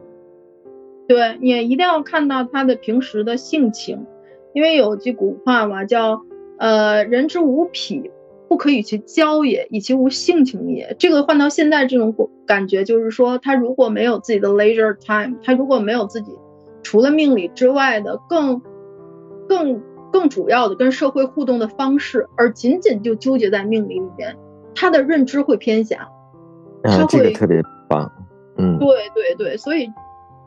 [1.06, 4.06] 对，也一定要看到他的平时的性情，
[4.54, 6.22] 因为有句古话嘛，叫
[6.58, 8.10] “呃，人之无癖，
[8.53, 10.94] 不可以去教也，以其无性情也”。
[11.00, 12.14] 这个换到现在这种
[12.46, 16.32] 感觉，就是说他如果没有自己的 leisure time，他如果没有自己
[16.82, 18.61] 除了命理之外的更
[19.48, 19.82] 更
[20.12, 24.36] 更主要的跟社会互动的方式，而仅仅就纠结在命理里面。
[24.74, 26.07] 他的认知会偏狭，
[26.82, 28.12] 他会特别棒，
[28.59, 29.90] 嗯，对对对，所以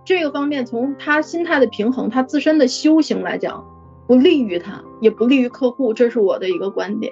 [0.03, 3.65] 这个方面从他心态的平衡，他自身的修行来讲，
[4.05, 7.11] 不利于他，也不利于客户，这是我的一个观点。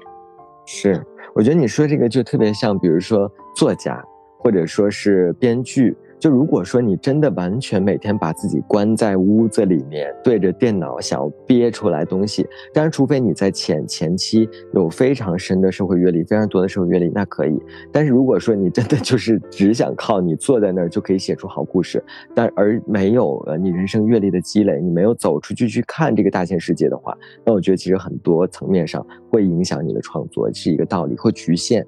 [0.65, 1.05] 是，
[1.35, 4.01] 我觉得你说这个就特别像，比如说作家，
[4.37, 5.95] 或者说是编剧。
[6.23, 17.61] 就如果说你真的完全每天把自己关在屋子里面，对着电脑想要憋出来东西，当然除非你在前前期有非常深的社会阅历，非常多的社会阅历，那可以。
[17.91, 22.01] 但是如果说你真的就是只想靠你坐在那儿就可以写出好故事，
[22.33, 27.13] 但而没有呃你人生阅历的积累，你没有走出去去看这个大千世界的话，
[27.45, 31.85] 那我觉得其实很多层面上会影响你的创作，是一个道理，会局限。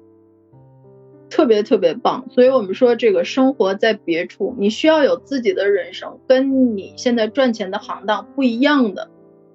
[1.36, 9.10] 特别特别棒，所以我们说这个生活在别处，你需要有自己的人生，跟你现在赚钱的行当不一样的，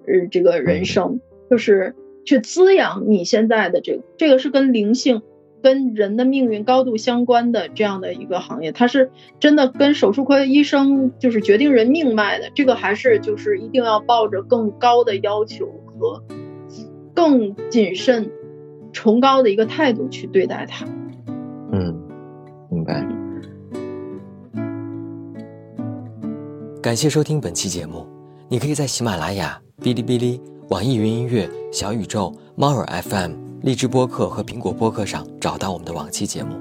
[0.06, 1.20] 呃，这个人生。
[1.50, 5.22] 就是去滋养你现在的这个，这个是跟灵性、
[5.60, 9.10] 跟人的命运高度相关的这样的一个行业，它是
[9.40, 15.66] 真的跟手术科医生就是决定人命脉的，这个还是就是一定要抱着更高的要求
[15.98, 16.22] 和
[17.12, 18.30] 更谨慎、
[18.92, 20.86] 崇高的一个态度去对待它。
[21.72, 21.94] 嗯，
[22.70, 23.04] 明白。
[26.82, 28.06] 感谢收听本期节目。
[28.48, 36.54] 你可以在喜马拉雅、哔哩哔哩、网易云音乐、小宇宙、猫耳 FM、荔枝播客和苹果播客上找到我们的往期节目。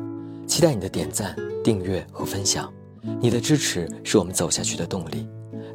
[0.48, 2.72] 期待你的点赞、订阅和分享。
[3.20, 5.28] 你的支持是我们走下去的动力。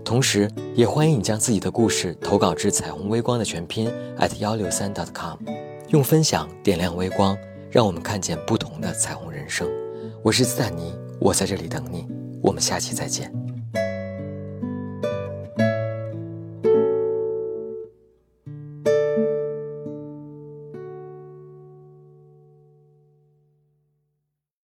[0.04, 5.36] 同时，也欢迎你将自己的故事投稿至彩虹微光的全拼 at 幺六三 .com，
[5.88, 7.36] 用分享点亮微光。
[7.76, 9.68] 让我们看见不同的彩虹人生。
[10.22, 12.08] 我是斯坦尼，我在这里等你。
[12.42, 13.30] 我们下期再见。